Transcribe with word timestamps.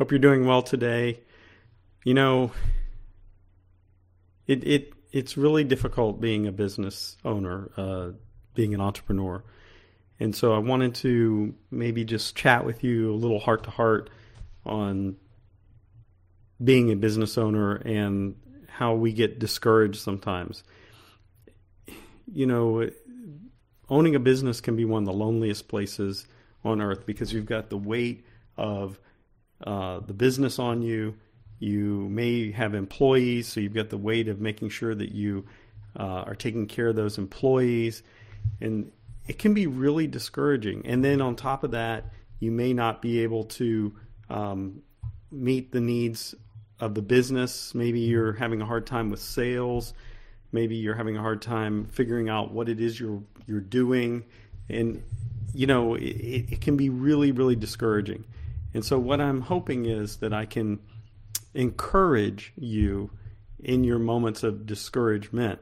Hope 0.00 0.12
you're 0.12 0.18
doing 0.18 0.46
well 0.46 0.62
today. 0.62 1.20
You 2.06 2.14
know, 2.14 2.52
it 4.46 4.66
it 4.66 4.94
it's 5.12 5.36
really 5.36 5.62
difficult 5.62 6.22
being 6.22 6.46
a 6.46 6.52
business 6.52 7.18
owner, 7.22 7.70
uh, 7.76 8.12
being 8.54 8.72
an 8.72 8.80
entrepreneur, 8.80 9.44
and 10.18 10.34
so 10.34 10.54
I 10.54 10.58
wanted 10.58 10.94
to 10.94 11.54
maybe 11.70 12.06
just 12.06 12.34
chat 12.34 12.64
with 12.64 12.82
you 12.82 13.12
a 13.12 13.14
little 13.14 13.38
heart 13.38 13.64
to 13.64 13.70
heart 13.70 14.08
on 14.64 15.16
being 16.64 16.90
a 16.90 16.96
business 16.96 17.36
owner 17.36 17.74
and 17.74 18.36
how 18.68 18.94
we 18.94 19.12
get 19.12 19.38
discouraged 19.38 20.00
sometimes. 20.00 20.64
You 22.32 22.46
know, 22.46 22.88
owning 23.90 24.14
a 24.14 24.18
business 24.18 24.62
can 24.62 24.76
be 24.76 24.86
one 24.86 25.02
of 25.02 25.06
the 25.06 25.12
loneliest 25.12 25.68
places 25.68 26.26
on 26.64 26.80
earth 26.80 27.04
because 27.04 27.34
you've 27.34 27.44
got 27.44 27.68
the 27.68 27.76
weight 27.76 28.24
of 28.56 28.98
uh, 29.64 30.00
the 30.00 30.14
business 30.14 30.58
on 30.58 30.82
you. 30.82 31.16
You 31.58 32.08
may 32.08 32.52
have 32.52 32.74
employees, 32.74 33.48
so 33.48 33.60
you've 33.60 33.74
got 33.74 33.90
the 33.90 33.98
weight 33.98 34.28
of 34.28 34.40
making 34.40 34.70
sure 34.70 34.94
that 34.94 35.12
you 35.12 35.44
uh, 35.98 36.22
are 36.26 36.34
taking 36.34 36.66
care 36.66 36.88
of 36.88 36.96
those 36.96 37.18
employees. 37.18 38.02
And 38.60 38.90
it 39.26 39.38
can 39.38 39.52
be 39.52 39.66
really 39.66 40.06
discouraging. 40.06 40.82
And 40.86 41.04
then 41.04 41.20
on 41.20 41.36
top 41.36 41.64
of 41.64 41.72
that, 41.72 42.12
you 42.38 42.50
may 42.50 42.72
not 42.72 43.02
be 43.02 43.20
able 43.20 43.44
to 43.44 43.94
um, 44.30 44.82
meet 45.30 45.72
the 45.72 45.80
needs 45.80 46.34
of 46.80 46.94
the 46.94 47.02
business. 47.02 47.74
Maybe 47.74 48.00
you're 48.00 48.32
having 48.32 48.62
a 48.62 48.66
hard 48.66 48.86
time 48.86 49.10
with 49.10 49.20
sales. 49.20 49.92
Maybe 50.52 50.76
you're 50.76 50.94
having 50.94 51.16
a 51.16 51.20
hard 51.20 51.42
time 51.42 51.86
figuring 51.86 52.28
out 52.28 52.52
what 52.52 52.68
it 52.68 52.80
is 52.80 52.98
you're 52.98 53.22
you're 53.46 53.60
doing, 53.60 54.24
and 54.68 55.02
you 55.54 55.66
know 55.66 55.94
it, 55.94 56.02
it 56.52 56.60
can 56.60 56.76
be 56.76 56.88
really 56.88 57.30
really 57.30 57.54
discouraging. 57.54 58.24
And 58.74 58.84
so 58.84 58.98
what 58.98 59.20
I'm 59.20 59.40
hoping 59.42 59.86
is 59.86 60.18
that 60.18 60.32
I 60.32 60.46
can 60.46 60.80
encourage 61.54 62.52
you 62.56 63.10
in 63.58 63.84
your 63.84 63.98
moments 63.98 64.42
of 64.42 64.66
discouragement 64.66 65.60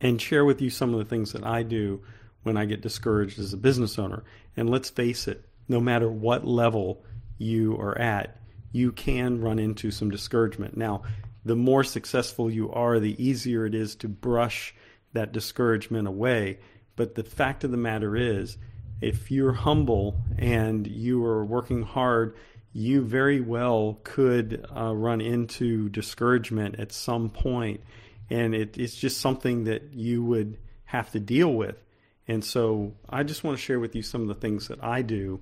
and 0.00 0.20
share 0.20 0.44
with 0.44 0.60
you 0.60 0.70
some 0.70 0.92
of 0.92 0.98
the 0.98 1.04
things 1.04 1.32
that 1.32 1.44
I 1.44 1.62
do 1.62 2.02
when 2.42 2.56
I 2.56 2.64
get 2.64 2.80
discouraged 2.80 3.38
as 3.38 3.52
a 3.52 3.58
business 3.58 3.98
owner. 3.98 4.22
And 4.56 4.70
let's 4.70 4.90
face 4.90 5.26
it, 5.26 5.48
no 5.68 5.80
matter 5.80 6.08
what 6.08 6.46
level 6.46 7.04
you 7.38 7.76
are 7.76 7.98
at, 7.98 8.40
you 8.72 8.92
can 8.92 9.40
run 9.40 9.58
into 9.58 9.90
some 9.90 10.10
discouragement. 10.10 10.76
Now, 10.76 11.02
the 11.44 11.56
more 11.56 11.84
successful 11.84 12.50
you 12.50 12.70
are, 12.72 13.00
the 13.00 13.22
easier 13.22 13.66
it 13.66 13.74
is 13.74 13.94
to 13.96 14.08
brush 14.08 14.74
that 15.12 15.32
discouragement 15.32 16.06
away. 16.06 16.58
But 16.94 17.14
the 17.14 17.24
fact 17.24 17.64
of 17.64 17.70
the 17.70 17.76
matter 17.76 18.16
is, 18.16 18.58
if 19.00 19.30
you're 19.30 19.52
humble 19.52 20.16
and 20.38 20.86
you 20.86 21.24
are 21.24 21.44
working 21.44 21.82
hard, 21.82 22.36
you 22.72 23.02
very 23.02 23.40
well 23.40 23.98
could 24.04 24.66
uh, 24.74 24.94
run 24.94 25.20
into 25.20 25.88
discouragement 25.88 26.78
at 26.78 26.92
some 26.92 27.30
point, 27.30 27.80
and 28.28 28.54
it, 28.54 28.76
it's 28.76 28.96
just 28.96 29.20
something 29.20 29.64
that 29.64 29.94
you 29.94 30.22
would 30.22 30.58
have 30.84 31.10
to 31.12 31.20
deal 31.20 31.52
with. 31.52 31.82
And 32.28 32.44
so, 32.44 32.94
I 33.08 33.22
just 33.22 33.44
want 33.44 33.56
to 33.56 33.62
share 33.62 33.80
with 33.80 33.94
you 33.94 34.02
some 34.02 34.22
of 34.22 34.28
the 34.28 34.34
things 34.34 34.68
that 34.68 34.82
I 34.82 35.02
do 35.02 35.40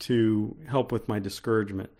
to 0.00 0.56
help 0.68 0.92
with 0.92 1.08
my 1.08 1.18
discouragement. 1.18 1.90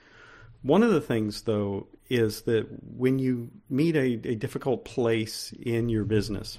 One 0.62 0.82
of 0.82 0.90
the 0.90 1.00
things, 1.00 1.42
though, 1.42 1.88
is 2.08 2.42
that 2.42 2.66
when 2.96 3.18
you 3.18 3.50
meet 3.68 3.96
a, 3.96 4.20
a 4.28 4.34
difficult 4.34 4.84
place 4.84 5.52
in 5.60 5.88
your 5.88 6.04
business, 6.04 6.58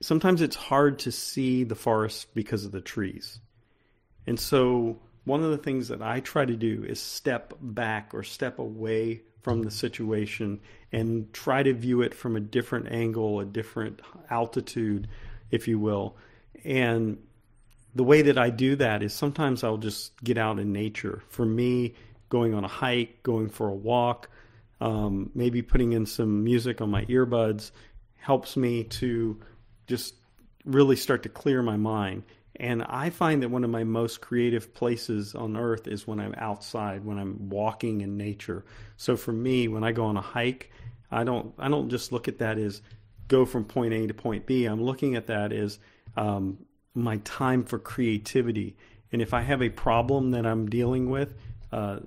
sometimes 0.00 0.42
it's 0.42 0.56
hard 0.56 1.00
to 1.00 1.12
see 1.12 1.64
the 1.64 1.74
forest 1.74 2.34
because 2.34 2.64
of 2.64 2.72
the 2.72 2.80
trees. 2.80 3.40
And 4.26 4.38
so, 4.38 4.98
one 5.24 5.42
of 5.42 5.50
the 5.50 5.58
things 5.58 5.88
that 5.88 6.02
I 6.02 6.20
try 6.20 6.44
to 6.44 6.56
do 6.56 6.84
is 6.84 7.00
step 7.00 7.52
back 7.60 8.14
or 8.14 8.22
step 8.22 8.58
away 8.58 9.22
from 9.42 9.62
the 9.62 9.70
situation 9.70 10.60
and 10.92 11.32
try 11.32 11.62
to 11.62 11.72
view 11.74 12.02
it 12.02 12.14
from 12.14 12.36
a 12.36 12.40
different 12.40 12.90
angle, 12.90 13.40
a 13.40 13.44
different 13.44 14.00
altitude, 14.30 15.08
if 15.50 15.68
you 15.68 15.78
will. 15.78 16.16
And 16.64 17.18
the 17.94 18.04
way 18.04 18.22
that 18.22 18.38
I 18.38 18.50
do 18.50 18.76
that 18.76 19.02
is 19.02 19.12
sometimes 19.12 19.64
I'll 19.64 19.76
just 19.76 20.18
get 20.22 20.38
out 20.38 20.58
in 20.58 20.72
nature. 20.72 21.22
For 21.28 21.44
me, 21.44 21.94
going 22.28 22.54
on 22.54 22.64
a 22.64 22.68
hike, 22.68 23.22
going 23.22 23.48
for 23.48 23.68
a 23.68 23.74
walk, 23.74 24.30
um, 24.80 25.30
maybe 25.34 25.62
putting 25.62 25.92
in 25.92 26.06
some 26.06 26.44
music 26.44 26.80
on 26.80 26.90
my 26.90 27.04
earbuds 27.06 27.70
helps 28.16 28.56
me 28.56 28.84
to 28.84 29.40
just 29.88 30.14
really 30.64 30.96
start 30.96 31.24
to 31.24 31.28
clear 31.28 31.62
my 31.62 31.76
mind. 31.76 32.22
And 32.56 32.82
I 32.82 33.10
find 33.10 33.42
that 33.42 33.50
one 33.50 33.64
of 33.64 33.70
my 33.70 33.84
most 33.84 34.20
creative 34.20 34.74
places 34.74 35.34
on 35.34 35.56
earth 35.56 35.86
is 35.86 36.06
when 36.06 36.20
I'm 36.20 36.34
outside, 36.36 37.04
when 37.04 37.18
I'm 37.18 37.48
walking 37.48 38.00
in 38.00 38.16
nature. 38.16 38.64
So 38.96 39.16
for 39.16 39.32
me, 39.32 39.68
when 39.68 39.84
I 39.84 39.92
go 39.92 40.06
on 40.06 40.16
a 40.16 40.20
hike, 40.20 40.70
I 41.10 41.24
don't 41.24 41.54
I 41.58 41.68
don't 41.68 41.88
just 41.88 42.12
look 42.12 42.28
at 42.28 42.38
that 42.38 42.58
as 42.58 42.82
go 43.28 43.44
from 43.44 43.64
point 43.64 43.94
A 43.94 44.06
to 44.06 44.14
point 44.14 44.46
B. 44.46 44.64
I'm 44.64 44.82
looking 44.82 45.14
at 45.14 45.28
that 45.28 45.52
as 45.52 45.78
um, 46.16 46.58
my 46.94 47.18
time 47.18 47.64
for 47.64 47.78
creativity. 47.78 48.76
And 49.12 49.22
if 49.22 49.32
I 49.32 49.42
have 49.42 49.62
a 49.62 49.70
problem 49.70 50.32
that 50.32 50.44
I'm 50.44 50.68
dealing 50.68 51.08
with, 51.08 51.34
uh, 51.72 52.00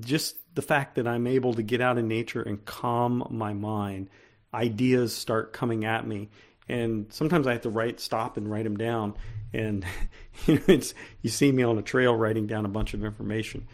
just 0.00 0.36
the 0.54 0.62
fact 0.62 0.94
that 0.94 1.06
I'm 1.06 1.26
able 1.26 1.54
to 1.54 1.62
get 1.62 1.80
out 1.80 1.98
in 1.98 2.08
nature 2.08 2.42
and 2.42 2.64
calm 2.64 3.26
my 3.30 3.52
mind, 3.52 4.08
ideas 4.54 5.14
start 5.14 5.52
coming 5.52 5.84
at 5.84 6.06
me. 6.06 6.30
And 6.68 7.12
sometimes 7.12 7.46
I 7.46 7.52
have 7.52 7.62
to 7.62 7.70
write, 7.70 8.00
stop 8.00 8.36
and 8.36 8.50
write 8.50 8.64
them 8.64 8.76
down. 8.76 9.14
And 9.52 9.84
you 10.46 10.54
know, 10.56 10.62
it's 10.68 10.94
you 11.20 11.30
see 11.30 11.52
me 11.52 11.62
on 11.62 11.78
a 11.78 11.82
trail 11.82 12.14
writing 12.14 12.46
down 12.46 12.64
a 12.64 12.68
bunch 12.68 12.94
of 12.94 13.04
information. 13.04 13.66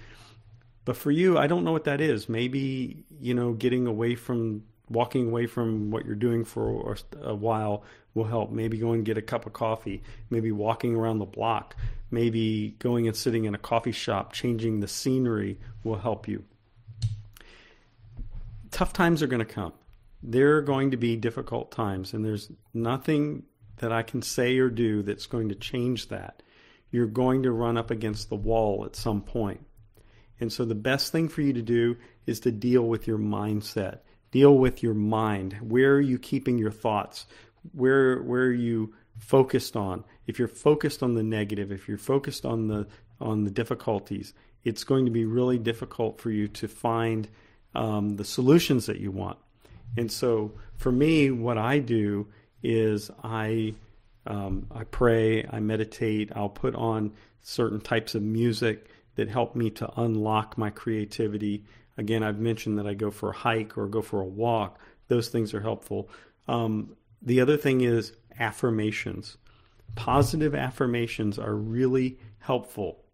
But 0.85 0.97
for 0.97 1.11
you, 1.11 1.37
I 1.37 1.47
don't 1.47 1.65
know 1.65 1.73
what 1.73 1.85
that 1.85 2.01
is. 2.01 2.29
Maybe 2.29 3.05
you 3.21 3.35
know, 3.35 3.53
getting 3.53 3.87
away 3.87 4.15
from 4.15 4.65
walking 4.91 5.29
away 5.29 5.47
from 5.47 5.91
what 5.91 6.07
you're 6.07 6.15
doing 6.15 6.45
for 6.45 6.97
a 7.21 7.35
while 7.35 7.85
will 8.15 8.25
help. 8.25 8.51
Maybe 8.51 8.79
going 8.79 8.99
and 9.01 9.05
get 9.05 9.19
a 9.19 9.23
cup 9.23 9.47
of 9.47 9.53
coffee. 9.53 10.03
Maybe 10.31 10.51
walking 10.51 10.97
around 10.97 11.19
the 11.19 11.27
block. 11.27 11.77
Maybe 12.11 12.75
going 12.79 13.07
and 13.07 13.17
sitting 13.17 13.45
in 13.45 13.55
a 13.55 13.59
coffee 13.59 13.93
shop, 13.93 14.33
changing 14.33 14.81
the 14.81 14.89
scenery 14.89 15.59
will 15.85 15.99
help 15.99 16.27
you. 16.27 16.45
Tough 18.71 18.93
times 18.93 19.23
are 19.23 19.27
going 19.27 19.45
to 19.45 19.53
come. 19.53 19.73
There 20.23 20.57
are 20.57 20.63
going 20.63 20.91
to 20.91 20.97
be 20.97 21.17
difficult 21.17 21.71
times, 21.71 22.13
and 22.13 22.25
there's 22.25 22.51
nothing 22.75 23.45
that 23.77 23.93
I 23.93 24.03
can 24.03 24.23
say 24.23 24.59
or 24.59 24.69
do 24.69 25.03
that's 25.03 25.27
going 25.27 25.51
to 25.51 25.55
change 25.55 26.09
that. 26.09 26.43
You're 26.91 27.07
going 27.07 27.45
to 27.45 27.53
run 27.53 27.77
up 27.77 27.91
against 27.91 28.29
the 28.29 28.37
wall 28.37 28.85
at 28.85 28.97
some 28.97 29.23
point. 29.23 29.61
And 30.41 30.53
so 30.53 30.65
the 30.65 30.75
best 30.75 31.13
thing 31.13 31.29
for 31.29 31.43
you 31.43 31.53
to 31.53 31.63
do 31.63 31.97
is 32.27 32.41
to 32.41 32.51
deal 32.51 32.83
with 32.83 33.07
your 33.07 33.19
mindset 33.19 34.01
deal 34.31 34.57
with 34.57 34.83
your 34.83 34.95
mind. 34.95 35.55
Where 35.61 35.95
are 35.95 36.01
you 36.01 36.19
keeping 36.19 36.59
your 36.59 36.71
thoughts? 36.71 37.27
Where 37.73 38.23
where 38.23 38.43
are 38.43 38.53
you 38.53 38.95
focused 39.19 39.77
on? 39.77 40.05
If 40.27 40.39
you're 40.39 40.49
focused 40.49 41.03
on 41.03 41.15
the 41.15 41.23
negative, 41.23 41.73
if 41.73 41.89
you're 41.89 41.99
focused 41.99 42.45
on 42.45 42.69
the 42.69 42.87
on 43.21 43.45
the 43.45 43.51
difficulties, 43.51 44.35
it's 44.65 44.85
going 44.85 45.05
to 45.07 45.11
be 45.11 45.25
really 45.25 45.59
difficult 45.59 46.21
for 46.21 46.31
you 46.31 46.49
to 46.49 46.69
find 46.69 47.29
um, 47.75 48.17
the 48.17 48.25
solutions 48.25 48.87
that 48.87 49.01
you 49.01 49.11
want. 49.11 49.39
And 49.97 50.11
so, 50.11 50.53
for 50.77 50.93
me, 50.93 51.31
what 51.31 51.59
I 51.59 51.79
do 51.79 52.29
is 52.63 53.11
I 53.23 53.75
um, 54.29 54.67
I 54.71 54.85
pray, 54.85 55.47
I 55.51 55.59
meditate, 55.61 56.31
I'll 56.37 56.51
put 56.51 56.75
on 56.75 57.13
certain 57.41 57.81
types 57.81 58.15
of 58.15 58.23
music 58.23 58.91
that 59.15 59.29
help 59.29 59.57
me 59.57 59.71
to 59.71 60.01
unlock 60.01 60.59
my 60.59 60.71
creativity. 60.71 61.65
Again, 61.97 62.23
I've 62.23 62.39
mentioned 62.39 62.79
that 62.79 62.87
I 62.87 62.95
go 62.95 63.11
for 63.11 63.31
a 63.31 63.37
hike 63.37 63.79
or 63.79 63.89
go 63.89 64.03
for 64.03 64.21
a 64.21 64.27
walk. 64.27 64.79
Those 65.09 65.29
things 65.29 65.55
are 65.55 65.63
helpful. 65.63 66.11
Um, 66.47 66.95
the 67.23 67.41
other 67.41 67.57
thing 67.57 67.81
is 67.81 68.13
affirmations. 68.39 69.39
Positive 69.95 70.55
affirmations 70.55 71.39
are 71.39 71.55
really 71.57 72.19
helpful 72.39 73.05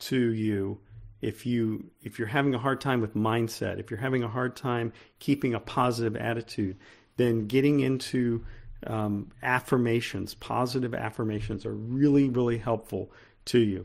to 0.00 0.32
you 0.32 0.78
if 1.20 1.46
you 1.46 1.90
if 2.02 2.18
you're 2.18 2.28
having 2.28 2.54
a 2.54 2.58
hard 2.58 2.80
time 2.80 3.00
with 3.00 3.14
mindset, 3.14 3.78
if 3.78 3.90
you're 3.90 4.00
having 4.00 4.22
a 4.22 4.28
hard 4.28 4.56
time 4.56 4.92
keeping 5.18 5.54
a 5.54 5.60
positive 5.60 6.16
attitude, 6.16 6.76
then 7.16 7.46
getting 7.46 7.80
into 7.80 8.44
um, 8.86 9.30
affirmations, 9.42 10.34
positive 10.34 10.94
affirmations, 10.94 11.66
are 11.66 11.74
really 11.74 12.28
really 12.28 12.58
helpful 12.58 13.10
to 13.46 13.58
you. 13.58 13.84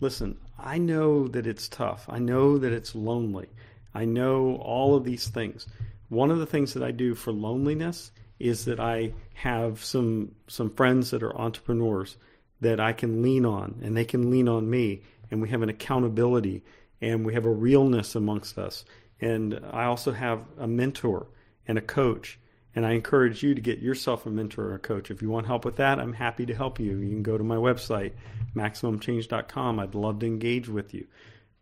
Listen, 0.00 0.38
I 0.58 0.78
know 0.78 1.28
that 1.28 1.46
it's 1.46 1.68
tough. 1.68 2.06
I 2.08 2.18
know 2.18 2.58
that 2.58 2.72
it's 2.72 2.94
lonely. 2.94 3.48
I 3.94 4.04
know 4.04 4.56
all 4.56 4.94
of 4.94 5.04
these 5.04 5.28
things. 5.28 5.66
One 6.08 6.30
of 6.30 6.38
the 6.38 6.46
things 6.46 6.74
that 6.74 6.82
I 6.82 6.90
do 6.90 7.14
for 7.14 7.32
loneliness 7.32 8.10
is 8.38 8.64
that 8.64 8.80
I 8.80 9.12
have 9.34 9.84
some 9.84 10.34
some 10.48 10.70
friends 10.70 11.10
that 11.10 11.22
are 11.22 11.36
entrepreneurs 11.36 12.16
that 12.60 12.80
I 12.80 12.92
can 12.92 13.22
lean 13.22 13.44
on 13.44 13.80
and 13.82 13.96
they 13.96 14.04
can 14.04 14.30
lean 14.30 14.48
on 14.48 14.68
me 14.68 15.02
and 15.32 15.42
we 15.42 15.48
have 15.48 15.62
an 15.62 15.68
accountability 15.70 16.62
and 17.00 17.26
we 17.26 17.34
have 17.34 17.46
a 17.46 17.50
realness 17.50 18.14
amongst 18.14 18.58
us. 18.58 18.84
And 19.20 19.58
I 19.72 19.86
also 19.86 20.12
have 20.12 20.44
a 20.58 20.68
mentor 20.68 21.26
and 21.66 21.78
a 21.78 21.80
coach 21.80 22.38
and 22.74 22.86
I 22.86 22.92
encourage 22.92 23.42
you 23.42 23.54
to 23.54 23.60
get 23.60 23.80
yourself 23.80 24.24
a 24.26 24.30
mentor 24.30 24.68
or 24.68 24.74
a 24.74 24.78
coach. 24.78 25.10
If 25.10 25.20
you 25.20 25.28
want 25.28 25.46
help 25.46 25.64
with 25.64 25.76
that, 25.76 25.98
I'm 25.98 26.12
happy 26.12 26.46
to 26.46 26.54
help 26.54 26.78
you. 26.78 26.98
You 26.98 27.10
can 27.10 27.22
go 27.22 27.36
to 27.36 27.44
my 27.44 27.56
website, 27.56 28.12
MaximumChange.com. 28.54 29.78
I'd 29.78 29.94
love 29.94 30.20
to 30.20 30.26
engage 30.26 30.68
with 30.68 30.94
you. 30.94 31.06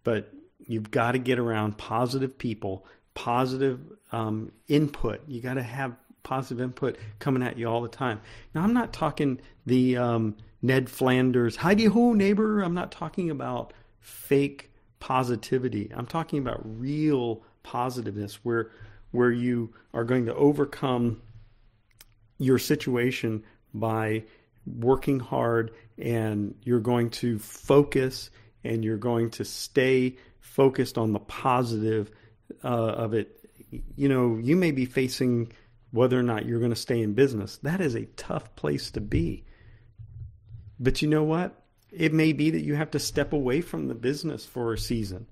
but 0.05 0.33
you've 0.67 0.91
got 0.91 1.13
to 1.13 1.19
get 1.19 1.39
around 1.39 1.79
positive 1.79 2.37
people, 2.39 2.87
positive 3.15 3.81
um, 4.13 4.53
input. 4.69 5.23
You 5.27 5.41
got 5.41 5.55
to 5.55 5.63
have 5.63 5.97
positive 6.23 6.61
input 6.61 6.97
coming 7.19 7.43
at 7.43 7.59
you 7.59 7.67
all 7.67 7.83
the 7.83 7.89
time. 7.89 8.21
Now, 8.55 8.63
I'm 8.63 8.75
not 8.75 8.93
talking 8.93 9.41
the 9.67 9.97
um, 9.97 10.37
Ned 10.63 10.91
Flanders, 10.91 11.57
heidi 11.57 11.87
ho, 11.87 12.13
neighbor. 12.13 12.61
I'm 12.61 12.75
not 12.75 12.93
talking 12.93 13.31
about 13.31 13.73
fake 14.01 14.71
positivity. 14.99 15.91
I'm 15.95 16.07
talking 16.07 16.39
about 16.39 16.61
real 16.65 17.43
positiveness 17.63 18.45
where 18.45 18.71
where 19.11 19.33
you 19.33 19.75
are 19.93 20.05
going 20.05 20.27
to 20.27 20.35
overcome 20.35 21.21
your 22.39 22.59
situation 22.59 23.43
by 23.75 24.25
working 24.67 25.19
hard 25.19 25.73
and 25.99 26.55
you're 26.63 26.81
going 26.81 27.11
to 27.11 27.39
focus 27.39 28.31
and 28.63 28.85
you're 28.85 28.97
going 28.97 29.31
to 29.31 29.45
stay 29.45 30.17
focused 30.39 30.97
on 30.97 31.13
the 31.13 31.19
positive 31.19 32.11
uh, 32.63 32.69
of 32.69 33.15
it. 33.15 33.37
You 33.97 34.09
know, 34.09 34.39
you 34.41 34.57
may 34.57 34.71
be 34.71 34.85
facing 34.85 35.53
whether 35.91 36.19
or 36.19 36.23
not 36.23 36.47
you're 36.47 36.61
going 36.61 36.71
to 36.71 36.77
stay 36.77 37.01
in 37.01 37.15
business. 37.15 37.59
That 37.63 37.81
is 37.81 37.95
a 37.95 38.05
tough 38.17 38.55
place 38.55 38.91
to 38.93 39.01
be. 39.01 39.45
But 40.81 41.03
you 41.03 41.09
know 41.09 41.23
what? 41.23 41.63
It 41.93 42.15
may 42.15 42.33
be 42.33 42.51
that 42.51 42.65
you 42.65 42.75
have 42.75 42.93
to 42.93 42.99
step 42.99 43.33
away 43.33 43.61
from 43.61 43.87
the 43.87 43.95
business 43.95 44.47
for 44.47 44.73
a 44.73 44.79
season. 44.79 45.27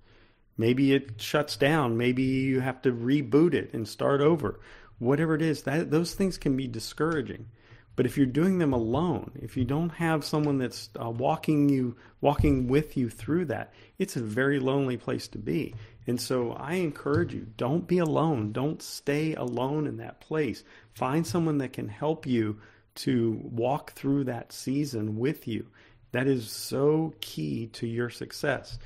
Maybe 0.58 0.92
it 0.92 1.20
shuts 1.20 1.56
down. 1.56 1.96
Maybe 1.96 2.22
you 2.22 2.60
have 2.60 2.82
to 2.82 2.92
reboot 2.92 3.54
it 3.54 3.72
and 3.72 3.88
start 3.88 4.20
over. 4.20 4.60
Whatever 4.98 5.34
it 5.34 5.42
is, 5.42 5.62
that 5.62 5.90
those 5.90 6.14
things 6.14 6.36
can 6.36 6.56
be 6.56 6.66
discouraging. 6.66 7.46
But 7.94 8.06
if 8.06 8.16
you're 8.16 8.26
doing 8.26 8.58
them 8.58 8.72
alone, 8.72 9.32
if 9.36 9.56
you 9.56 9.64
don't 9.64 9.90
have 9.90 10.24
someone 10.24 10.58
that's 10.58 10.90
uh, 11.00 11.10
walking 11.10 11.68
you, 11.68 11.96
walking 12.20 12.68
with 12.68 12.96
you 12.96 13.08
through 13.08 13.46
that, 13.46 13.72
it's 13.98 14.16
a 14.16 14.20
very 14.20 14.60
lonely 14.60 14.96
place 14.96 15.26
to 15.28 15.38
be. 15.38 15.74
And 16.06 16.20
so 16.20 16.52
I 16.52 16.74
encourage 16.74 17.34
you, 17.34 17.46
don't 17.56 17.88
be 17.88 17.98
alone. 17.98 18.52
Don't 18.52 18.82
stay 18.82 19.34
alone 19.34 19.86
in 19.86 19.96
that 19.96 20.20
place. 20.20 20.62
Find 20.92 21.26
someone 21.26 21.58
that 21.58 21.72
can 21.72 21.88
help 21.88 22.26
you 22.26 22.60
to 22.98 23.40
walk 23.42 23.92
through 23.92 24.24
that 24.24 24.52
season 24.52 25.18
with 25.18 25.46
you. 25.46 25.66
That 26.12 26.26
is 26.26 26.50
so 26.50 27.14
key 27.20 27.66
to 27.74 27.86
your 27.86 28.10
success. 28.10 28.78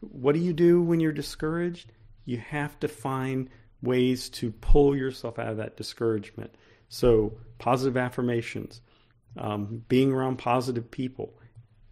What 0.00 0.34
do 0.34 0.40
you 0.40 0.52
do 0.52 0.82
when 0.82 1.00
you're 1.00 1.12
discouraged? 1.12 1.92
You 2.24 2.38
have 2.38 2.78
to 2.80 2.88
find 2.88 3.48
ways 3.82 4.28
to 4.30 4.52
pull 4.52 4.96
yourself 4.96 5.38
out 5.38 5.48
of 5.48 5.56
that 5.56 5.76
discouragement. 5.76 6.54
So, 6.88 7.38
positive 7.58 7.96
affirmations, 7.96 8.80
um, 9.36 9.82
being 9.88 10.12
around 10.12 10.36
positive 10.36 10.90
people, 10.90 11.38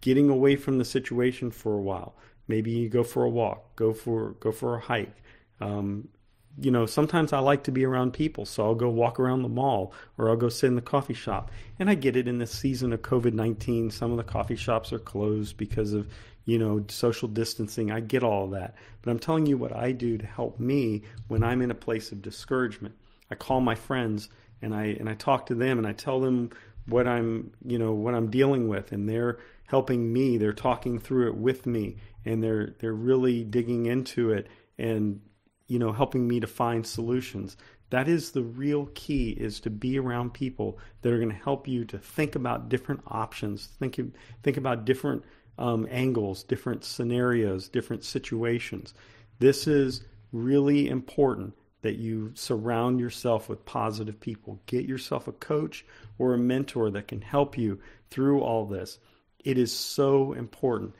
getting 0.01 0.29
away 0.29 0.55
from 0.55 0.77
the 0.77 0.85
situation 0.85 1.51
for 1.51 1.73
a 1.73 1.81
while. 1.81 2.15
Maybe 2.47 2.71
you 2.71 2.89
go 2.89 3.03
for 3.03 3.23
a 3.23 3.29
walk, 3.29 3.75
go 3.75 3.93
for 3.93 4.31
go 4.39 4.51
for 4.51 4.75
a 4.75 4.79
hike. 4.79 5.15
Um, 5.59 6.09
you 6.57 6.71
know, 6.71 6.85
sometimes 6.85 7.33
I 7.33 7.39
like 7.39 7.63
to 7.63 7.71
be 7.71 7.85
around 7.85 8.13
people, 8.13 8.45
so 8.45 8.63
I'll 8.63 8.75
go 8.75 8.89
walk 8.89 9.19
around 9.19 9.41
the 9.41 9.49
mall 9.49 9.93
or 10.17 10.29
I'll 10.29 10.37
go 10.37 10.49
sit 10.49 10.67
in 10.67 10.75
the 10.75 10.81
coffee 10.81 11.13
shop. 11.13 11.51
And 11.79 11.89
I 11.89 11.95
get 11.95 12.15
it 12.15 12.27
in 12.27 12.37
this 12.37 12.51
season 12.51 12.93
of 12.93 13.01
COVID 13.01 13.33
19, 13.33 13.91
some 13.91 14.11
of 14.11 14.17
the 14.17 14.23
coffee 14.23 14.55
shops 14.55 14.93
are 14.93 14.99
closed 14.99 15.57
because 15.57 15.93
of, 15.93 16.07
you 16.45 16.57
know, 16.57 16.85
social 16.87 17.27
distancing. 17.27 17.91
I 17.91 17.99
get 17.99 18.23
all 18.23 18.47
that. 18.49 18.75
But 19.01 19.11
I'm 19.11 19.19
telling 19.19 19.45
you 19.45 19.57
what 19.57 19.75
I 19.75 19.91
do 19.91 20.17
to 20.17 20.25
help 20.25 20.59
me 20.59 21.03
when 21.27 21.43
I'm 21.43 21.61
in 21.61 21.71
a 21.71 21.75
place 21.75 22.11
of 22.11 22.21
discouragement. 22.21 22.95
I 23.29 23.35
call 23.35 23.59
my 23.59 23.75
friends 23.75 24.29
and 24.61 24.73
I 24.73 24.95
and 24.99 25.09
I 25.09 25.15
talk 25.15 25.47
to 25.47 25.55
them 25.55 25.77
and 25.77 25.85
I 25.85 25.93
tell 25.93 26.21
them 26.21 26.51
what 26.87 27.07
I'm 27.07 27.51
you 27.65 27.77
know 27.77 27.93
what 27.93 28.13
I'm 28.13 28.29
dealing 28.29 28.67
with 28.67 28.91
and 28.91 29.09
they're 29.09 29.39
helping 29.67 30.13
me 30.13 30.37
they're 30.37 30.53
talking 30.53 30.99
through 30.99 31.29
it 31.29 31.35
with 31.35 31.65
me 31.65 31.97
and 32.23 32.43
they're 32.43 32.75
they're 32.79 32.93
really 32.93 33.43
digging 33.43 33.87
into 33.87 34.31
it 34.31 34.47
and 34.77 35.19
you 35.67 35.79
know 35.79 35.91
helping 35.91 36.27
me 36.27 36.39
to 36.39 36.47
find 36.47 36.85
solutions 36.85 37.57
that 37.91 38.07
is 38.07 38.31
the 38.31 38.43
real 38.43 38.87
key 38.95 39.29
is 39.29 39.59
to 39.59 39.69
be 39.69 39.99
around 39.99 40.33
people 40.33 40.79
that 41.01 41.13
are 41.13 41.17
going 41.17 41.29
to 41.29 41.35
help 41.35 41.67
you 41.67 41.85
to 41.85 41.97
think 41.97 42.35
about 42.35 42.69
different 42.69 43.01
options 43.07 43.67
think 43.79 43.99
think 44.43 44.57
about 44.57 44.85
different 44.85 45.23
um, 45.57 45.87
angles 45.89 46.43
different 46.43 46.83
scenarios 46.83 47.67
different 47.69 48.03
situations 48.03 48.93
this 49.39 49.67
is 49.67 50.03
really 50.31 50.89
important 50.89 51.53
that 51.85 51.97
you 51.97 52.31
surround 52.33 52.99
yourself 52.99 53.47
with 53.47 53.63
positive 53.63 54.19
people. 54.19 54.59
Get 54.65 54.85
yourself 54.85 55.27
a 55.27 55.31
coach 55.31 55.85
or 56.17 56.33
a 56.33 56.37
mentor 56.37 56.89
that 56.89 57.07
can 57.07 57.21
help 57.21 57.59
you 57.59 57.79
through 58.09 58.41
all 58.41 58.65
this. 58.65 58.97
It 59.43 59.59
is 59.59 59.71
so 59.71 60.33
important. 60.33 60.95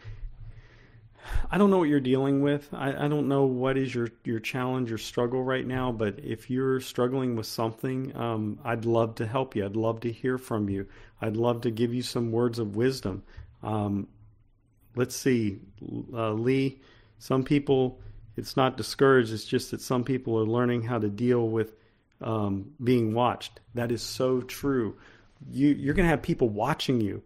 I 1.50 1.58
don't 1.58 1.70
know 1.70 1.78
what 1.78 1.90
you're 1.90 2.00
dealing 2.00 2.42
with. 2.42 2.70
I, 2.74 3.06
I, 3.06 3.08
don't 3.08 3.28
know 3.28 3.46
what 3.46 3.78
is 3.78 3.94
your, 3.94 4.10
your 4.24 4.40
challenge 4.40 4.90
your 4.90 4.98
struggle 4.98 5.44
right 5.44 5.66
now, 5.66 5.92
but 5.92 6.20
if 6.20 6.50
you're 6.50 6.80
struggling 6.80 7.36
with 7.36 7.46
something, 7.46 8.16
um, 8.16 8.60
I'd 8.64 8.86
love 8.86 9.16
to 9.16 9.28
help 9.28 9.56
you. 9.56 9.66
I'd 9.66 9.76
love 9.76 10.02
to 10.02 10.12
hear 10.12 10.38
from 10.38 10.70
you. 10.70 10.88
I'd 11.22 11.38
love 11.38 11.62
to 11.62 11.72
give 11.72 11.94
you 11.94 12.02
some 12.02 12.32
words 12.32 12.60
of 12.60 12.76
wisdom. 12.76 13.24
Um, 13.64 14.08
let's 14.96 15.16
see, 15.16 15.60
uh, 16.14 16.32
Lee, 16.32 16.82
some 17.18 17.44
people 17.44 18.00
it's 18.38 18.58
not 18.58 18.78
discouraged. 18.78 19.32
It's 19.34 19.46
just 19.46 19.72
that 19.72 19.82
some 19.82 20.04
people 20.04 20.38
are 20.40 20.46
learning 20.46 20.84
how 20.84 21.00
to 21.00 21.10
deal 21.10 21.48
with 21.48 21.74
um, 22.22 22.72
being 22.84 23.14
watched. 23.14 23.60
That 23.76 23.92
is 23.92 24.02
so 24.02 24.42
true. 24.42 24.98
You, 25.50 25.70
you're 25.70 25.94
going 25.94 26.06
to 26.06 26.10
have 26.10 26.22
people 26.22 26.50
watching 26.50 27.02
you, 27.02 27.24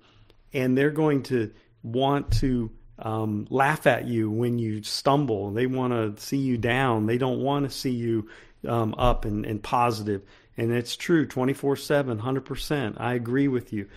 and 0.54 0.78
they're 0.78 0.92
going 0.92 1.24
to 1.24 1.52
want 1.84 2.32
to 2.34 2.72
um, 3.02 3.48
laugh 3.50 3.88
at 3.88 4.08
you 4.08 4.30
when 4.30 4.60
you 4.60 4.84
stumble. 4.84 5.52
They 5.52 5.66
want 5.66 5.94
to 5.94 6.22
see 6.22 6.38
you 6.38 6.58
down. 6.58 7.06
They 7.06 7.18
don't 7.18 7.40
want 7.42 7.66
to 7.66 7.76
see 7.76 7.92
you 7.92 8.30
um, 8.68 8.96
up 8.98 9.26
and, 9.26 9.46
and 9.46 9.62
positive. 9.62 10.22
And 10.58 10.72
it's 10.72 10.96
true 10.96 11.26
24 11.26 11.78
7, 11.78 12.20
100%. 12.20 12.96
I 12.98 13.14
agree 13.14 13.48
with 13.48 13.72
you. 13.72 13.88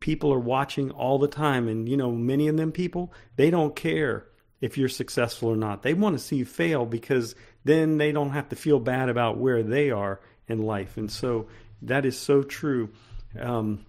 People 0.00 0.32
are 0.32 0.40
watching 0.40 0.90
all 0.90 1.18
the 1.18 1.28
time. 1.28 1.68
And, 1.68 1.88
you 1.88 1.96
know, 1.96 2.10
many 2.10 2.48
of 2.48 2.56
them 2.56 2.72
people, 2.72 3.12
they 3.36 3.50
don't 3.50 3.76
care 3.76 4.26
if 4.60 4.76
you're 4.76 4.88
successful 4.88 5.48
or 5.48 5.56
not. 5.56 5.82
They 5.82 5.94
want 5.94 6.18
to 6.18 6.22
see 6.22 6.36
you 6.36 6.44
fail 6.44 6.84
because 6.84 7.34
then 7.64 7.98
they 7.98 8.12
don't 8.12 8.30
have 8.30 8.48
to 8.50 8.56
feel 8.56 8.80
bad 8.80 9.08
about 9.08 9.38
where 9.38 9.62
they 9.62 9.90
are 9.90 10.20
in 10.48 10.62
life. 10.62 10.96
And 10.96 11.10
so 11.10 11.46
that 11.82 12.04
is 12.04 12.18
so 12.18 12.42
true. 12.42 12.90
Um, 13.38 13.86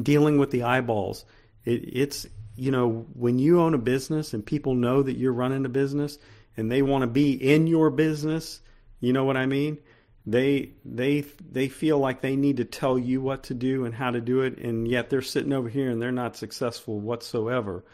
dealing 0.00 0.38
with 0.38 0.50
the 0.50 0.62
eyeballs, 0.62 1.24
it, 1.64 1.84
it's, 1.92 2.26
you 2.56 2.70
know, 2.70 3.06
when 3.14 3.38
you 3.38 3.60
own 3.60 3.74
a 3.74 3.78
business 3.78 4.34
and 4.34 4.44
people 4.44 4.74
know 4.74 5.02
that 5.02 5.16
you're 5.16 5.32
running 5.32 5.64
a 5.64 5.70
business 5.70 6.18
and 6.56 6.70
they 6.70 6.82
want 6.82 7.02
to 7.02 7.06
be 7.06 7.32
in 7.32 7.66
your 7.66 7.90
business, 7.90 8.60
you 9.00 9.12
know 9.12 9.24
what 9.24 9.36
I 9.36 9.46
mean? 9.46 9.78
They 10.24 10.72
they 10.84 11.22
they 11.50 11.68
feel 11.68 11.98
like 11.98 12.20
they 12.20 12.36
need 12.36 12.58
to 12.58 12.64
tell 12.64 12.98
you 12.98 13.20
what 13.20 13.44
to 13.44 13.54
do 13.54 13.84
and 13.84 13.94
how 13.94 14.10
to 14.10 14.20
do 14.20 14.42
it, 14.42 14.58
and 14.58 14.86
yet 14.86 15.10
they're 15.10 15.20
sitting 15.20 15.52
over 15.52 15.68
here 15.68 15.90
and 15.90 16.00
they're 16.00 16.12
not 16.12 16.36
successful 16.36 17.00
whatsoever 17.00 17.84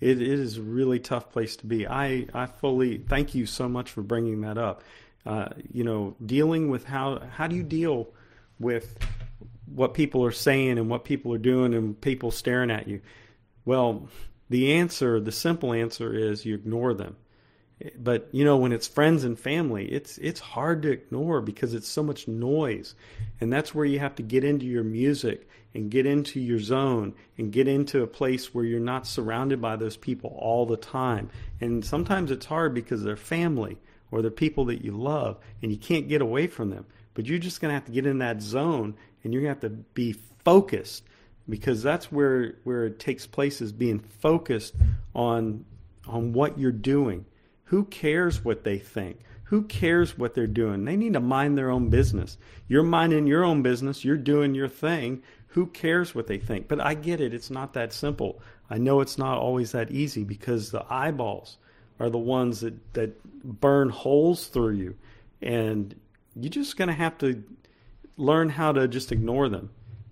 it, 0.00 0.22
it 0.22 0.38
is 0.38 0.58
a 0.58 0.62
really 0.62 0.98
tough 0.98 1.30
place 1.30 1.56
to 1.56 1.66
be. 1.66 1.86
I, 1.86 2.26
I 2.32 2.46
fully 2.46 2.98
thank 2.98 3.34
you 3.34 3.46
so 3.46 3.68
much 3.68 3.90
for 3.90 4.02
bringing 4.02 4.42
that 4.42 4.58
up. 4.58 4.82
Uh, 5.26 5.48
you 5.72 5.84
know, 5.84 6.16
dealing 6.24 6.70
with 6.70 6.84
how 6.84 7.20
how 7.32 7.46
do 7.46 7.56
you 7.56 7.62
deal 7.62 8.08
with 8.58 8.96
what 9.66 9.92
people 9.92 10.24
are 10.24 10.32
saying 10.32 10.78
and 10.78 10.88
what 10.88 11.04
people 11.04 11.34
are 11.34 11.38
doing 11.38 11.74
and 11.74 12.00
people 12.00 12.30
staring 12.30 12.70
at 12.70 12.88
you? 12.88 13.00
Well, 13.68 14.08
the 14.48 14.72
answer, 14.72 15.20
the 15.20 15.30
simple 15.30 15.74
answer 15.74 16.14
is 16.14 16.46
you 16.46 16.54
ignore 16.54 16.94
them. 16.94 17.16
But 17.98 18.30
you 18.32 18.42
know, 18.42 18.56
when 18.56 18.72
it's 18.72 18.88
friends 18.88 19.24
and 19.24 19.38
family, 19.38 19.84
it's 19.84 20.16
it's 20.16 20.40
hard 20.40 20.80
to 20.82 20.90
ignore 20.90 21.42
because 21.42 21.74
it's 21.74 21.86
so 21.86 22.02
much 22.02 22.26
noise, 22.26 22.94
and 23.42 23.52
that's 23.52 23.74
where 23.74 23.84
you 23.84 23.98
have 23.98 24.14
to 24.14 24.22
get 24.22 24.42
into 24.42 24.64
your 24.64 24.84
music 24.84 25.50
and 25.74 25.90
get 25.90 26.06
into 26.06 26.40
your 26.40 26.58
zone 26.60 27.12
and 27.36 27.52
get 27.52 27.68
into 27.68 28.02
a 28.02 28.06
place 28.06 28.54
where 28.54 28.64
you're 28.64 28.80
not 28.80 29.06
surrounded 29.06 29.60
by 29.60 29.76
those 29.76 29.98
people 29.98 30.34
all 30.40 30.64
the 30.64 30.78
time. 30.78 31.28
And 31.60 31.84
sometimes 31.84 32.30
it's 32.30 32.46
hard 32.46 32.72
because 32.72 33.02
they're 33.02 33.16
family 33.16 33.76
or 34.10 34.22
they're 34.22 34.30
people 34.30 34.64
that 34.64 34.82
you 34.82 34.92
love 34.92 35.36
and 35.60 35.70
you 35.70 35.76
can't 35.76 36.08
get 36.08 36.22
away 36.22 36.46
from 36.46 36.70
them. 36.70 36.86
But 37.12 37.26
you're 37.26 37.38
just 37.38 37.60
going 37.60 37.68
to 37.68 37.74
have 37.74 37.84
to 37.84 37.92
get 37.92 38.06
in 38.06 38.20
that 38.20 38.40
zone 38.40 38.96
and 39.22 39.34
you're 39.34 39.42
going 39.42 39.54
to 39.54 39.66
have 39.66 39.72
to 39.72 39.82
be 39.92 40.14
focused 40.42 41.04
because 41.48 41.82
that's 41.82 42.12
where 42.12 42.56
where 42.64 42.86
it 42.86 42.98
takes 42.98 43.26
place 43.26 43.60
is 43.60 43.72
being 43.72 43.98
focused 43.98 44.74
on 45.14 45.64
on 46.06 46.32
what 46.32 46.58
you're 46.58 46.72
doing. 46.72 47.24
Who 47.64 47.84
cares 47.84 48.44
what 48.44 48.64
they 48.64 48.78
think? 48.78 49.20
Who 49.44 49.62
cares 49.62 50.18
what 50.18 50.34
they're 50.34 50.46
doing? 50.46 50.84
They 50.84 50.96
need 50.96 51.14
to 51.14 51.20
mind 51.20 51.56
their 51.56 51.70
own 51.70 51.88
business. 51.88 52.36
You're 52.66 52.82
minding 52.82 53.26
your 53.26 53.44
own 53.44 53.62
business, 53.62 54.04
you're 54.04 54.16
doing 54.16 54.54
your 54.54 54.68
thing, 54.68 55.22
who 55.48 55.66
cares 55.66 56.14
what 56.14 56.26
they 56.26 56.38
think? 56.38 56.68
But 56.68 56.80
I 56.80 56.94
get 56.94 57.20
it. 57.20 57.32
It's 57.32 57.50
not 57.50 57.72
that 57.72 57.92
simple. 57.92 58.40
I 58.68 58.76
know 58.76 59.00
it's 59.00 59.16
not 59.16 59.38
always 59.38 59.72
that 59.72 59.90
easy 59.90 60.24
because 60.24 60.70
the 60.70 60.84
eyeballs 60.90 61.56
are 61.98 62.10
the 62.10 62.18
ones 62.18 62.60
that, 62.60 62.94
that 62.94 63.22
burn 63.42 63.88
holes 63.88 64.48
through 64.48 64.74
you. 64.74 64.96
And 65.40 65.94
you're 66.36 66.50
just 66.50 66.76
going 66.76 66.88
to 66.88 66.94
have 66.94 67.16
to 67.18 67.42
learn 68.18 68.50
how 68.50 68.72
to 68.72 68.86
just 68.86 69.10
ignore 69.10 69.48
them 69.48 69.70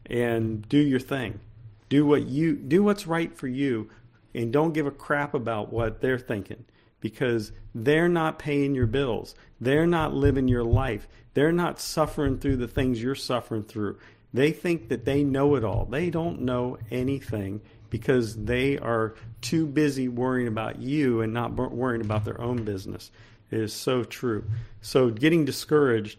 and 0.09 0.69
do 0.69 0.79
your 0.79 1.01
thing. 1.01 1.41
Do 1.89 2.07
what 2.07 2.27
you 2.27 2.55
do 2.57 2.83
what's 2.83 3.07
right 3.07 3.37
for 3.37 3.47
you 3.47 3.91
and 4.35 4.53
don't 4.53 4.73
give 4.73 4.87
a 4.87 4.91
crap 4.91 5.35
about 5.35 5.73
what 5.73 6.01
they're 6.01 6.19
thinking 6.19 6.65
because 7.01 7.53
they're 7.75 8.09
not 8.09 8.39
paying 8.39 8.75
your 8.75 8.87
bills. 8.87 9.35
They're 9.61 9.87
not 9.87 10.15
living 10.15 10.49
your 10.49 10.65
life. 10.65 11.09
They're 11.35 11.53
not 11.53 11.81
suffering 11.81 12.39
through 12.39 12.57
the 12.57 12.69
things 12.69 13.03
you're 13.03 13.15
suffering 13.15 13.63
through. 13.63 13.99
They 14.35 14.53
think 14.53 14.89
that 14.89 15.05
they 15.05 15.23
know 15.23 15.55
it 15.55 15.65
all. 15.65 15.87
They 15.87 16.11
don't 16.11 16.43
know 16.43 16.79
anything 16.91 17.61
because 17.91 18.35
they 18.37 18.79
are 18.79 19.15
too 19.41 19.67
busy 19.67 20.09
worrying 20.09 20.49
about 20.49 20.81
you 20.81 21.21
and 21.21 21.33
not 21.33 21.53
worrying 21.53 22.03
about 22.03 22.25
their 22.25 22.41
own 22.41 22.65
business. 22.65 23.11
It 23.51 23.61
is 23.61 23.73
so 23.73 24.03
true. 24.03 24.45
So 24.81 25.11
getting 25.11 25.45
discouraged 25.45 26.19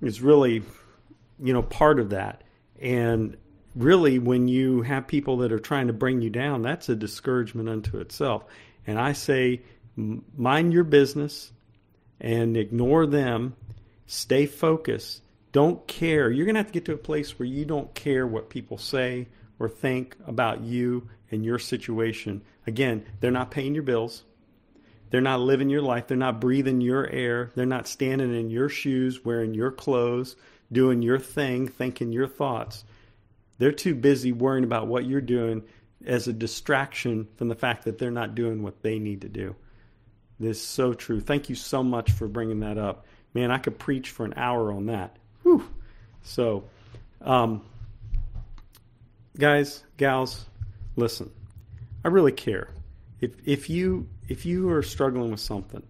is 0.00 0.20
really, 0.22 0.62
you 1.42 1.52
know, 1.52 1.62
part 1.62 1.98
of 1.98 2.10
that. 2.10 2.42
And 2.80 3.36
really, 3.74 4.18
when 4.18 4.48
you 4.48 4.82
have 4.82 5.06
people 5.06 5.38
that 5.38 5.52
are 5.52 5.58
trying 5.58 5.88
to 5.88 5.92
bring 5.92 6.22
you 6.22 6.30
down, 6.30 6.62
that's 6.62 6.88
a 6.88 6.96
discouragement 6.96 7.68
unto 7.68 7.98
itself. 7.98 8.44
And 8.86 8.98
I 8.98 9.12
say, 9.12 9.62
mind 9.96 10.72
your 10.72 10.84
business 10.84 11.52
and 12.20 12.56
ignore 12.56 13.06
them. 13.06 13.56
Stay 14.06 14.46
focused. 14.46 15.22
Don't 15.52 15.86
care. 15.86 16.30
You're 16.30 16.46
going 16.46 16.54
to 16.54 16.60
have 16.60 16.68
to 16.68 16.72
get 16.72 16.84
to 16.86 16.94
a 16.94 16.98
place 16.98 17.38
where 17.38 17.46
you 17.46 17.64
don't 17.64 17.94
care 17.94 18.26
what 18.26 18.50
people 18.50 18.78
say 18.78 19.28
or 19.58 19.68
think 19.68 20.16
about 20.26 20.60
you 20.60 21.08
and 21.30 21.44
your 21.44 21.58
situation. 21.58 22.42
Again, 22.66 23.04
they're 23.20 23.30
not 23.30 23.50
paying 23.50 23.74
your 23.74 23.82
bills. 23.82 24.24
They're 25.10 25.20
not 25.20 25.40
living 25.40 25.70
your 25.70 25.82
life. 25.82 26.06
They're 26.06 26.16
not 26.16 26.40
breathing 26.40 26.80
your 26.80 27.08
air. 27.08 27.50
They're 27.54 27.66
not 27.66 27.88
standing 27.88 28.34
in 28.34 28.50
your 28.50 28.68
shoes, 28.68 29.24
wearing 29.24 29.54
your 29.54 29.70
clothes, 29.70 30.36
doing 30.70 31.02
your 31.02 31.18
thing, 31.18 31.68
thinking 31.68 32.12
your 32.12 32.28
thoughts. 32.28 32.84
They're 33.58 33.72
too 33.72 33.94
busy 33.94 34.32
worrying 34.32 34.64
about 34.64 34.86
what 34.86 35.04
you're 35.04 35.20
doing 35.20 35.64
as 36.04 36.28
a 36.28 36.32
distraction 36.32 37.28
from 37.36 37.48
the 37.48 37.54
fact 37.54 37.84
that 37.84 37.98
they're 37.98 38.10
not 38.10 38.34
doing 38.34 38.62
what 38.62 38.82
they 38.82 38.98
need 38.98 39.22
to 39.22 39.28
do. 39.28 39.56
This 40.38 40.58
is 40.58 40.62
so 40.62 40.94
true. 40.94 41.20
Thank 41.20 41.48
you 41.48 41.56
so 41.56 41.82
much 41.82 42.12
for 42.12 42.28
bringing 42.28 42.60
that 42.60 42.78
up. 42.78 43.06
Man, 43.34 43.50
I 43.50 43.58
could 43.58 43.78
preach 43.78 44.10
for 44.10 44.24
an 44.24 44.34
hour 44.36 44.72
on 44.72 44.86
that. 44.86 45.16
Whew. 45.42 45.68
So, 46.22 46.64
um, 47.20 47.64
guys, 49.36 49.82
gals, 49.96 50.46
listen. 50.96 51.30
I 52.04 52.08
really 52.08 52.32
care. 52.32 52.68
If 53.20 53.32
if 53.44 53.68
you 53.68 54.08
if 54.28 54.46
you 54.46 54.70
are 54.70 54.82
struggling 54.82 55.32
with 55.32 55.40
something, 55.40 55.82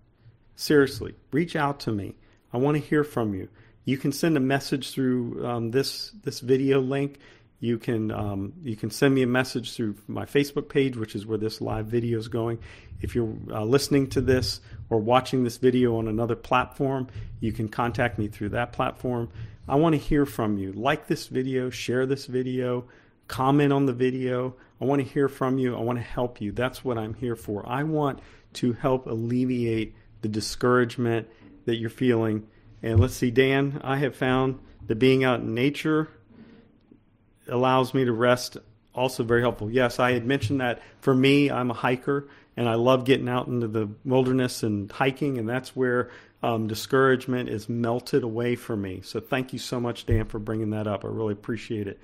seriously, 0.57 1.15
reach 1.31 1.55
out 1.55 1.81
to 1.81 1.93
me. 1.93 2.15
I 2.53 2.57
want 2.57 2.77
to 2.77 2.83
hear 2.83 3.05
from 3.05 3.35
you. 3.35 3.49
You 3.89 3.97
can 3.97 4.13
send 4.13 4.37
a 4.37 4.41
message 4.41 4.91
through 4.91 5.47
um, 5.47 5.71
this 5.71 6.11
this 6.23 6.41
video 6.41 6.79
link. 6.79 7.21
You 7.59 7.79
can 7.79 8.11
um, 8.11 8.53
you 8.63 8.77
can 8.77 8.91
send 8.91 9.15
me 9.15 9.23
a 9.23 9.27
message 9.27 9.73
through 9.73 9.95
my 10.07 10.27
Facebook 10.27 10.69
page, 10.69 10.95
which 10.95 11.15
is 11.15 11.25
where 11.25 11.39
this 11.39 11.63
live 11.63 11.87
video 11.87 12.19
is 12.19 12.29
going. 12.29 12.59
If 13.01 13.15
you're 13.15 13.35
uh, 13.51 13.65
listening 13.65 14.11
to 14.11 14.21
this 14.21 14.61
or 14.91 14.99
watching 14.99 15.43
this 15.43 15.57
video 15.57 15.97
on 15.97 16.07
another 16.07 16.37
platform, 16.37 17.09
you 17.41 17.51
can 17.51 17.71
contact 17.71 18.19
me 18.19 18.29
through 18.29 18.51
that 18.51 18.75
platform. 18.75 19.31
I 19.67 19.77
want 19.77 19.95
to 19.95 19.99
hear 19.99 20.27
from 20.27 20.59
you. 20.59 20.73
Like 20.73 21.07
this 21.07 21.29
video, 21.29 21.71
share 21.71 22.05
this 22.05 22.27
video, 22.27 22.85
comment 23.27 23.73
on 23.73 23.87
the 23.87 23.95
video. 23.95 24.55
I 24.83 24.85
want 24.85 25.01
to 25.01 25.09
hear 25.09 25.31
from 25.31 25.57
you. 25.57 25.75
I 25.75 25.81
want 25.81 25.99
to 25.99 26.05
help 26.05 26.43
you. 26.43 26.53
That's 26.53 26.85
what 26.85 26.99
I'm 26.99 27.15
here 27.15 27.37
for. 27.37 27.67
I 27.67 27.85
want 27.85 28.21
to 28.53 28.75
help 28.75 29.07
alleviate 29.07 29.95
the 30.21 30.29
discouragement 30.29 31.27
that 31.65 31.77
you're 31.77 31.89
feeling. 31.89 32.49
And 32.83 33.01
let's 33.01 33.15
see, 33.15 33.31
Dan, 33.31 33.81
I 33.83 33.97
have 33.97 34.15
found 34.15 34.59
that 34.87 34.97
being 34.97 35.25
out 35.25 35.41
in 35.41 35.55
nature 35.55 36.09
allows 37.49 37.95
me 37.95 38.05
to 38.05 38.13
rest 38.13 38.57
also 38.95 39.23
very 39.23 39.41
helpful. 39.41 39.71
Yes, 39.71 39.99
I 39.99 40.13
had 40.13 40.27
mentioned 40.27 40.61
that 40.61 40.83
for 41.01 41.15
me, 41.15 41.51
I'm 41.51 41.71
a 41.71 41.75
hiker 41.75 42.29
and 42.57 42.69
I 42.69 42.75
love 42.75 43.05
getting 43.05 43.29
out 43.29 43.47
into 43.47 43.69
the 43.69 43.89
wilderness 44.05 44.65
and 44.65 44.91
hiking, 44.91 45.39
and 45.39 45.49
that's 45.49 45.77
where 45.77 46.11
um, 46.43 46.67
discouragement 46.67 47.49
is 47.49 47.69
melted 47.69 48.25
away 48.25 48.57
for 48.57 48.77
me. 48.77 49.01
So 49.05 49.21
thank 49.21 49.53
you 49.53 49.61
so 49.61 49.79
much, 49.79 50.07
Dan, 50.07 50.25
for 50.25 50.41
bringing 50.41 50.71
that 50.71 50.89
up. 50.89 51.05
I 51.05 51.09
really 51.09 51.35
appreciate 51.35 51.87
it. 51.87 52.01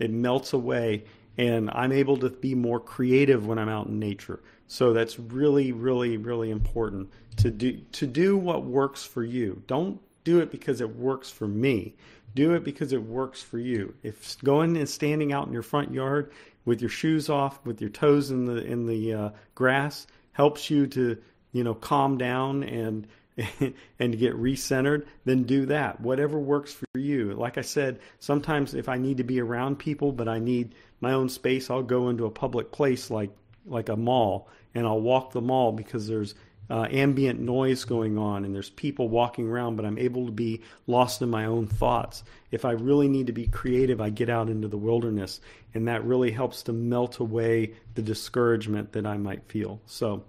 It 0.00 0.10
melts 0.10 0.52
away, 0.52 1.04
and 1.38 1.70
I'm 1.70 1.92
able 1.92 2.16
to 2.16 2.30
be 2.30 2.56
more 2.56 2.80
creative 2.80 3.46
when 3.46 3.60
I'm 3.60 3.68
out 3.68 3.86
in 3.86 4.00
nature. 4.00 4.40
So 4.66 4.92
that's 4.92 5.20
really, 5.20 5.70
really, 5.70 6.16
really 6.16 6.50
important 6.50 7.10
to 7.36 7.52
do 7.52 7.80
to 7.92 8.06
do 8.06 8.36
what 8.36 8.64
works 8.64 9.04
for 9.04 9.22
you. 9.22 9.62
Don't 9.68 10.00
do 10.24 10.40
it 10.40 10.50
because 10.50 10.80
it 10.80 10.96
works 10.96 11.30
for 11.30 11.46
me. 11.46 11.94
Do 12.34 12.54
it 12.54 12.64
because 12.64 12.92
it 12.92 13.02
works 13.02 13.42
for 13.42 13.58
you. 13.58 13.94
If 14.02 14.38
going 14.42 14.76
and 14.76 14.88
standing 14.88 15.32
out 15.32 15.46
in 15.46 15.52
your 15.52 15.62
front 15.62 15.92
yard 15.92 16.32
with 16.64 16.80
your 16.80 16.90
shoes 16.90 17.28
off, 17.28 17.64
with 17.64 17.80
your 17.80 17.90
toes 17.90 18.30
in 18.30 18.46
the 18.46 18.64
in 18.64 18.86
the 18.86 19.12
uh, 19.12 19.30
grass, 19.54 20.06
helps 20.32 20.70
you 20.70 20.86
to 20.88 21.18
you 21.52 21.64
know 21.64 21.74
calm 21.74 22.16
down 22.16 22.62
and 22.62 23.06
and 23.98 24.18
get 24.18 24.34
recentered, 24.34 25.06
then 25.24 25.42
do 25.42 25.66
that. 25.66 26.00
Whatever 26.00 26.38
works 26.38 26.72
for 26.72 26.98
you. 26.98 27.32
Like 27.32 27.58
I 27.58 27.62
said, 27.62 28.00
sometimes 28.18 28.74
if 28.74 28.88
I 28.88 28.98
need 28.98 29.18
to 29.18 29.24
be 29.24 29.40
around 29.40 29.78
people, 29.78 30.12
but 30.12 30.28
I 30.28 30.38
need 30.38 30.74
my 31.00 31.12
own 31.12 31.28
space, 31.28 31.70
I'll 31.70 31.82
go 31.82 32.08
into 32.08 32.26
a 32.26 32.30
public 32.30 32.72
place 32.72 33.10
like 33.10 33.30
like 33.66 33.88
a 33.88 33.96
mall 33.96 34.48
and 34.74 34.86
I'll 34.86 35.00
walk 35.00 35.32
the 35.32 35.40
mall 35.40 35.72
because 35.72 36.08
there's 36.08 36.34
uh, 36.72 36.88
ambient 36.90 37.38
noise 37.38 37.84
going 37.84 38.16
on 38.16 38.46
and 38.46 38.54
there's 38.54 38.70
people 38.70 39.10
walking 39.10 39.46
around, 39.46 39.76
but 39.76 39.84
I'm 39.84 39.98
able 39.98 40.24
to 40.24 40.32
be 40.32 40.62
lost 40.86 41.20
in 41.20 41.28
my 41.28 41.44
own 41.44 41.66
thoughts. 41.66 42.24
If 42.50 42.64
I 42.64 42.70
really 42.70 43.08
need 43.08 43.26
to 43.26 43.32
be 43.34 43.46
creative, 43.46 44.00
I 44.00 44.08
get 44.08 44.30
out 44.30 44.48
into 44.48 44.68
the 44.68 44.78
wilderness, 44.78 45.42
and 45.74 45.86
that 45.86 46.02
really 46.02 46.30
helps 46.30 46.62
to 46.62 46.72
melt 46.72 47.18
away 47.18 47.74
the 47.94 48.00
discouragement 48.00 48.92
that 48.92 49.04
I 49.04 49.18
might 49.18 49.44
feel. 49.44 49.82
So, 49.84 50.24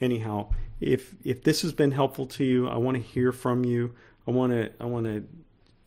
anyhow, 0.00 0.52
if 0.80 1.12
if 1.24 1.42
this 1.42 1.62
has 1.62 1.72
been 1.72 1.90
helpful 1.90 2.26
to 2.26 2.44
you, 2.44 2.68
I 2.68 2.76
want 2.76 2.96
to 2.96 3.02
hear 3.02 3.32
from 3.32 3.64
you. 3.64 3.92
I 4.28 4.30
want 4.30 4.52
to 4.52 4.70
I 4.80 4.84
want 4.84 5.06
to 5.06 5.24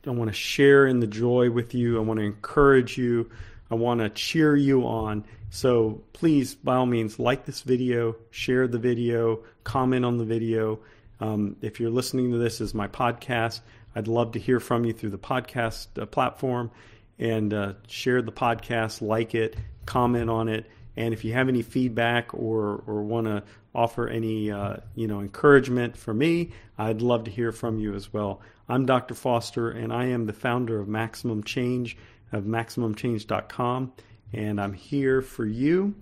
I 0.06 0.12
want 0.12 0.30
to 0.30 0.36
share 0.36 0.86
in 0.86 1.00
the 1.00 1.08
joy 1.08 1.50
with 1.50 1.74
you. 1.74 1.98
I 1.98 2.02
want 2.02 2.20
to 2.20 2.26
encourage 2.26 2.98
you. 2.98 3.30
I 3.74 3.76
want 3.76 4.02
to 4.02 4.10
cheer 4.10 4.56
you 4.56 4.86
on. 4.86 5.26
So 5.50 6.04
please, 6.14 6.54
by 6.54 6.76
all 6.76 6.86
means, 6.86 7.18
like 7.18 7.46
this 7.48 7.62
video, 7.62 8.16
share 8.30 8.68
the 8.68 8.78
video, 8.78 9.40
comment 9.64 10.06
on 10.06 10.20
the 10.20 10.26
video. 10.26 10.78
Um, 11.20 11.56
if 11.64 11.80
you're 11.80 11.90
listening 11.90 12.34
to 12.34 12.38
this 12.38 12.62
as 12.62 12.76
my 12.76 12.88
podcast, 12.88 13.62
I'd 13.96 14.08
love 14.08 14.34
to 14.34 14.40
hear 14.40 14.60
from 14.60 14.86
you 14.86 14.94
through 14.94 15.10
the 15.10 15.18
podcast 15.18 15.88
uh, 16.00 16.06
platform 16.06 16.70
and 17.18 17.52
uh, 17.52 17.74
share 17.88 18.22
the 18.22 18.32
podcast, 18.32 19.02
like 19.02 19.34
it, 19.34 19.56
comment 19.88 20.30
on 20.30 20.50
it. 20.50 20.70
And 20.96 21.12
if 21.12 21.26
you 21.26 21.34
have 21.34 21.50
any 21.50 21.64
feedback 21.64 22.32
or, 22.36 22.84
or 22.86 23.02
want 23.02 23.26
to 23.26 23.42
offer 23.74 24.08
any 24.08 24.52
uh, 24.52 24.78
you 24.94 25.08
know 25.08 25.20
encouragement 25.20 25.98
for 25.98 26.14
me, 26.14 26.52
I'd 26.78 27.02
love 27.02 27.24
to 27.24 27.32
hear 27.32 27.52
from 27.52 27.80
you 27.80 27.96
as 27.96 28.14
well. 28.14 28.40
I'm 28.70 28.86
Dr. 28.86 29.16
Foster, 29.16 29.72
and 29.72 29.92
I 29.92 30.06
am 30.06 30.28
the 30.28 30.34
founder 30.34 30.80
of 30.80 30.88
Maximum 30.88 31.44
Change 31.44 31.98
of 32.34 32.44
MaximumChange.com, 32.44 33.94
and 34.34 34.60
I'm 34.60 34.74
here 34.74 35.22
for 35.22 35.46
you. 35.46 35.96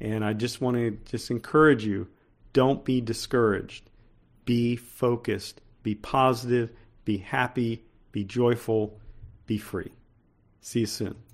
And 0.00 0.24
I 0.24 0.34
just 0.34 0.60
want 0.60 0.76
to 0.76 0.90
just 1.04 1.30
encourage 1.30 1.84
you: 1.84 2.08
don't 2.52 2.84
be 2.84 3.00
discouraged. 3.00 3.88
Be 4.44 4.76
focused. 4.76 5.60
Be 5.82 5.94
positive. 5.94 6.72
Be 7.04 7.18
happy. 7.18 7.84
Be 8.12 8.24
joyful. 8.24 9.00
Be 9.46 9.58
free. 9.58 9.92
See 10.60 10.80
you 10.80 10.86
soon. 10.86 11.25